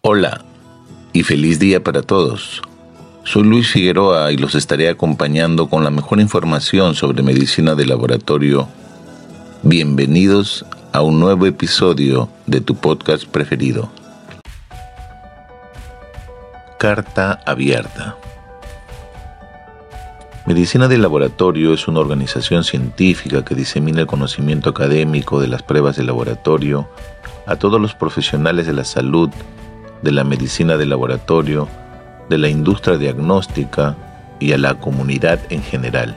[0.00, 0.44] Hola
[1.12, 2.62] y feliz día para todos.
[3.24, 8.68] Soy Luis Figueroa y los estaré acompañando con la mejor información sobre medicina de laboratorio.
[9.64, 13.90] Bienvenidos a un nuevo episodio de tu podcast preferido.
[16.78, 18.16] Carta abierta.
[20.46, 25.96] Medicina de Laboratorio es una organización científica que disemina el conocimiento académico de las pruebas
[25.96, 26.88] de laboratorio
[27.46, 29.30] a todos los profesionales de la salud,
[30.02, 31.68] de la medicina de laboratorio,
[32.28, 33.96] de la industria diagnóstica
[34.38, 36.16] y a la comunidad en general.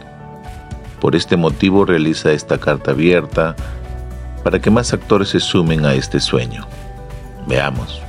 [1.00, 3.56] Por este motivo realiza esta carta abierta
[4.44, 6.68] para que más actores se sumen a este sueño.
[7.48, 8.02] Veamos.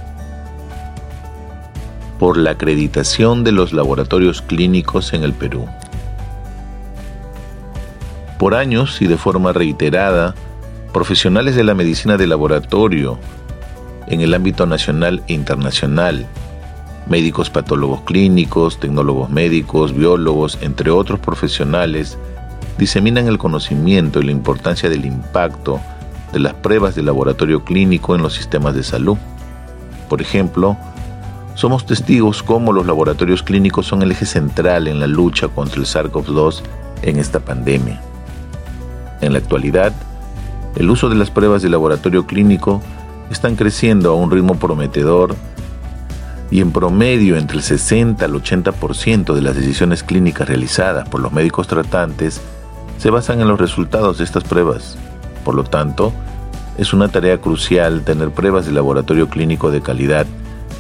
[2.19, 5.67] Por la acreditación de los laboratorios clínicos en el Perú.
[8.39, 10.35] Por años y de forma reiterada,
[10.93, 13.19] profesionales de la medicina de laboratorio
[14.07, 16.27] en el ámbito nacional e internacional,
[17.07, 22.19] médicos patólogos clínicos, tecnólogos médicos, biólogos, entre otros profesionales,
[22.79, 25.81] diseminan el conocimiento y la importancia del impacto
[26.33, 29.19] de las pruebas de laboratorio clínico en los sistemas de salud.
[30.09, 30.77] Por ejemplo,
[31.55, 35.87] somos testigos cómo los laboratorios clínicos son el eje central en la lucha contra el
[35.87, 36.63] SARS-CoV-2
[37.03, 38.01] en esta pandemia.
[39.21, 39.93] En la actualidad,
[40.77, 42.81] el uso de las pruebas de laboratorio clínico
[43.33, 45.35] están creciendo a un ritmo prometedor
[46.51, 51.33] y en promedio entre el 60 al 80% de las decisiones clínicas realizadas por los
[51.33, 52.41] médicos tratantes
[52.99, 54.97] se basan en los resultados de estas pruebas.
[55.45, 56.13] Por lo tanto,
[56.79, 60.27] es una tarea crucial tener pruebas de laboratorio clínico de calidad,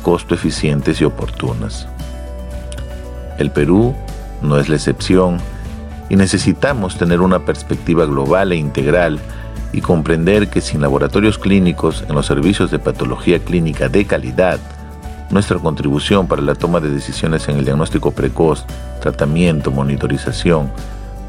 [0.03, 1.89] costo eficientes y oportunas.
[3.39, 3.95] El Perú
[4.43, 5.39] no es la excepción
[6.11, 9.19] y necesitamos tener una perspectiva global e integral
[9.73, 14.61] y comprender que sin laboratorios clínicos en los servicios de patología clínica de calidad,
[15.31, 18.67] nuestra contribución para la toma de decisiones en el diagnóstico precoz,
[19.01, 20.71] tratamiento, monitorización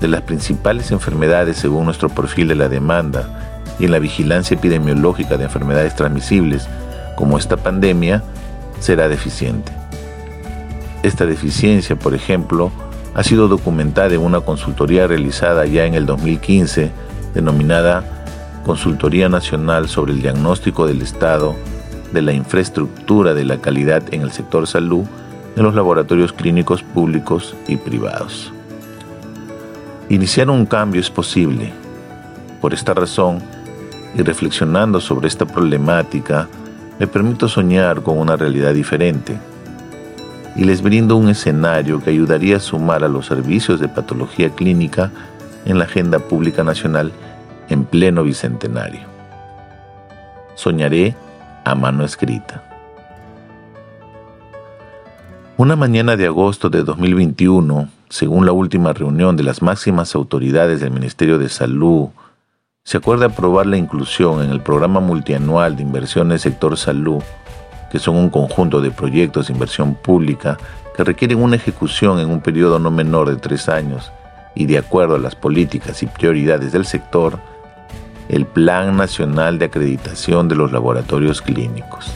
[0.02, 5.38] de las principales enfermedades según nuestro perfil de la demanda y en la vigilancia epidemiológica
[5.38, 6.68] de enfermedades transmisibles
[7.16, 8.24] como esta pandemia
[8.80, 9.72] será deficiente.
[11.04, 12.72] Esta deficiencia, por ejemplo,
[13.16, 16.92] ha sido documentada en una consultoría realizada ya en el 2015
[17.34, 18.23] denominada
[18.63, 21.56] Consultoría Nacional sobre el Diagnóstico del Estado
[22.13, 25.06] de la Infraestructura de la Calidad en el Sector Salud
[25.56, 28.53] en los laboratorios clínicos públicos y privados.
[30.09, 31.74] Iniciar un cambio es posible.
[32.62, 33.40] Por esta razón,
[34.16, 36.47] y reflexionando sobre esta problemática,
[37.00, 39.38] me permito soñar con una realidad diferente
[40.56, 45.12] y les brindo un escenario que ayudaría a sumar a los servicios de patología clínica
[45.66, 47.12] en la agenda pública nacional
[47.74, 49.02] en pleno bicentenario.
[50.56, 51.16] Soñaré
[51.66, 52.64] a mano escrita.
[55.58, 60.92] Una mañana de agosto de 2021, según la última reunión de las máximas autoridades del
[60.92, 62.10] Ministerio de Salud,
[62.84, 67.24] se acuerda aprobar la inclusión en el programa multianual de inversiones sector salud
[67.94, 70.58] que son un conjunto de proyectos de inversión pública
[70.98, 74.12] que requieren una ejecución en un periodo no menor de tres años
[74.56, 77.38] y de acuerdo a las políticas y prioridades del sector,
[78.34, 82.12] el Plan Nacional de Acreditación de los Laboratorios Clínicos.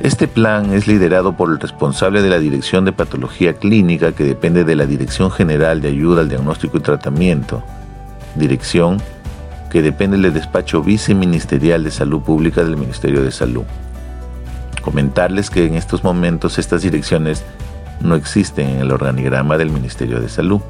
[0.00, 4.64] Este plan es liderado por el responsable de la Dirección de Patología Clínica que depende
[4.64, 7.64] de la Dirección General de Ayuda al Diagnóstico y Tratamiento,
[8.34, 8.98] dirección
[9.70, 13.64] que depende del despacho viceministerial de Salud Pública del Ministerio de Salud.
[14.82, 17.44] Comentarles que en estos momentos estas direcciones
[18.00, 20.60] no existen en el organigrama del Ministerio de Salud.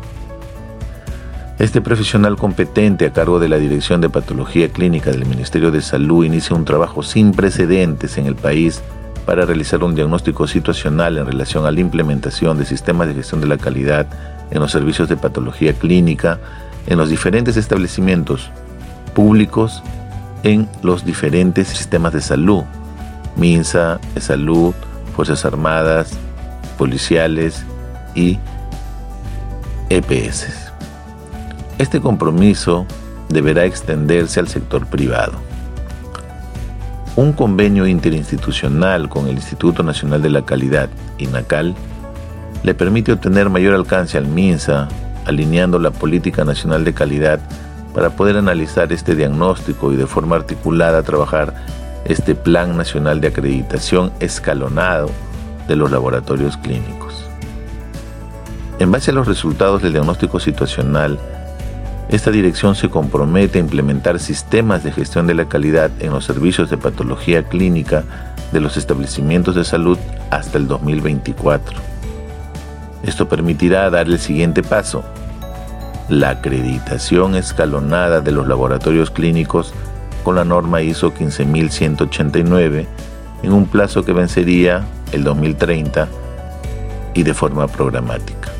[1.59, 6.25] Este profesional competente a cargo de la Dirección de Patología Clínica del Ministerio de Salud
[6.25, 8.81] inicia un trabajo sin precedentes en el país
[9.27, 13.49] para realizar un diagnóstico situacional en relación a la implementación de sistemas de gestión de
[13.49, 14.07] la calidad
[14.53, 16.39] en los servicios de patología clínica
[16.87, 18.51] en los diferentes establecimientos
[19.13, 19.83] públicos
[20.45, 22.63] en los diferentes sistemas de salud
[23.37, 24.75] MINSA, Salud,
[25.17, 26.13] Fuerzas Armadas,
[26.77, 27.65] policiales
[28.15, 28.39] y
[29.91, 30.68] EPS.
[31.79, 32.87] Este compromiso
[33.29, 35.35] deberá extenderse al sector privado.
[37.15, 40.89] un convenio interinstitucional con el Instituto Nacional de la Calidad,
[41.19, 41.75] INACAL,
[42.63, 44.87] le permite obtener mayor alcance al MINSA,
[45.25, 47.41] alineando la política nacional de calidad
[47.93, 51.55] para poder analizar este diagnóstico y de forma articulada trabajar
[52.05, 55.11] este Plan Nacional de Acreditación escalonado
[55.67, 57.27] de los laboratorios clínicos.
[58.79, 61.19] En base a los resultados del diagnóstico situacional,
[62.09, 66.71] esta dirección se compromete a implementar sistemas de gestión de la calidad en los servicios
[66.71, 68.05] de patología clínica
[68.51, 69.99] de los establecimientos de salud
[70.31, 71.79] hasta el 2024.
[73.03, 75.05] Esto permitirá dar el siguiente paso,
[76.09, 79.75] la acreditación escalonada de los laboratorios clínicos
[80.25, 82.87] con la norma ISO 15189
[83.43, 86.09] en un plazo que vencería el 2030
[87.13, 88.58] y de forma programática.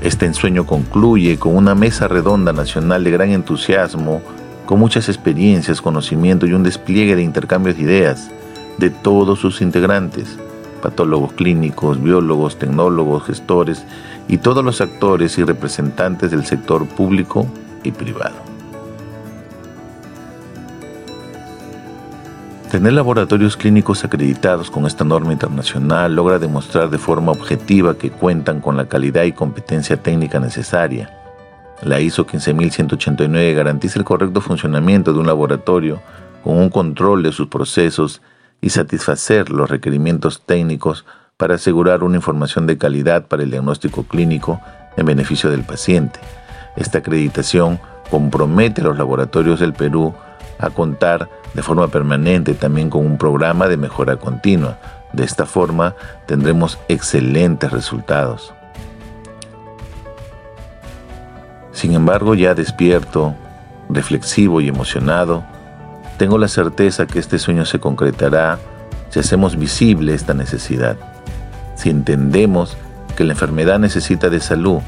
[0.00, 4.22] Este ensueño concluye con una mesa redonda nacional de gran entusiasmo,
[4.64, 8.30] con muchas experiencias, conocimiento y un despliegue de intercambios de ideas
[8.78, 10.38] de todos sus integrantes,
[10.80, 13.84] patólogos clínicos, biólogos, tecnólogos, gestores
[14.26, 17.46] y todos los actores y representantes del sector público
[17.82, 18.49] y privado.
[22.70, 28.60] Tener laboratorios clínicos acreditados con esta norma internacional logra demostrar de forma objetiva que cuentan
[28.60, 31.10] con la calidad y competencia técnica necesaria.
[31.82, 36.00] La ISO 15189 garantiza el correcto funcionamiento de un laboratorio
[36.44, 38.22] con un control de sus procesos
[38.60, 41.04] y satisfacer los requerimientos técnicos
[41.36, 44.60] para asegurar una información de calidad para el diagnóstico clínico
[44.96, 46.20] en beneficio del paciente.
[46.76, 47.80] Esta acreditación
[48.12, 50.14] compromete a los laboratorios del Perú
[50.60, 54.78] a contar de forma permanente también con un programa de mejora continua.
[55.12, 55.94] De esta forma
[56.26, 58.52] tendremos excelentes resultados.
[61.72, 63.34] Sin embargo, ya despierto,
[63.88, 65.44] reflexivo y emocionado,
[66.18, 68.58] tengo la certeza que este sueño se concretará
[69.08, 70.96] si hacemos visible esta necesidad,
[71.76, 72.76] si entendemos
[73.16, 74.80] que la enfermedad necesita de salud,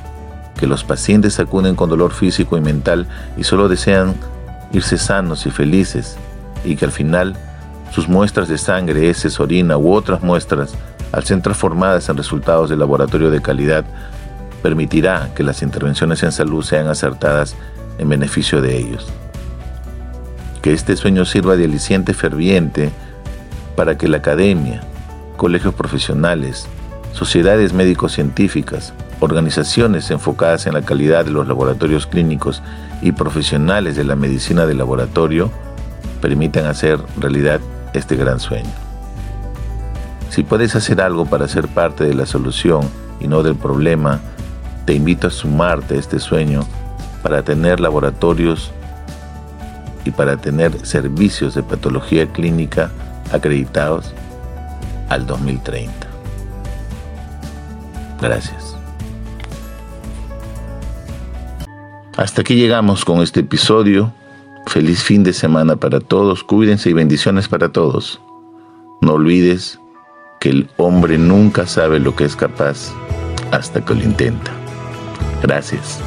[0.59, 4.15] que los pacientes acuden con dolor físico y mental y solo desean
[4.73, 6.17] irse sanos y felices,
[6.65, 7.37] y que al final
[7.93, 10.75] sus muestras de sangre, heces, orina u otras muestras,
[11.13, 13.85] al ser transformadas en resultados de laboratorio de calidad,
[14.63, 17.55] permitirá que las intervenciones en salud sean acertadas
[17.99, 19.09] en beneficio de ellos.
[20.63, 22.91] Que este sueño sirva de aliciente ferviente
[23.77, 24.83] para que la academia,
[25.37, 26.67] colegios profesionales,
[27.13, 32.63] sociedades médico-científicas, organizaciones enfocadas en la calidad de los laboratorios clínicos
[33.03, 35.51] y profesionales de la medicina de laboratorio
[36.23, 37.61] permitan hacer realidad
[37.93, 38.71] este gran sueño.
[40.31, 42.89] Si puedes hacer algo para ser parte de la solución
[43.21, 44.21] y no del problema,
[44.87, 46.63] te invito a sumarte a este sueño
[47.23, 48.73] para tener laboratorios
[50.07, 52.91] y para tener servicios de patología clínica
[53.31, 54.15] acreditados
[55.11, 55.93] al 2030.
[58.21, 58.77] Gracias.
[62.17, 64.13] Hasta aquí llegamos con este episodio
[64.73, 68.23] Feliz fin de semana para todos, cuídense y bendiciones para todos.
[69.03, 69.79] No olvides
[70.41, 72.91] que el hombre nunca sabe lo que es capaz
[73.51, 74.51] hasta que lo intenta.
[75.43, 76.01] Gracias.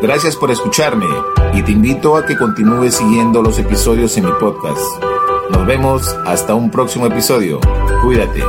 [0.00, 1.08] Gracias por escucharme
[1.54, 5.02] y te invito a que continúes siguiendo los episodios en mi podcast.
[5.50, 7.58] Nos vemos hasta un próximo episodio.
[8.04, 8.44] Cuídate.